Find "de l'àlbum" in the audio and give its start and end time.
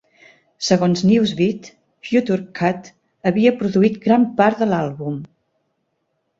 4.67-5.25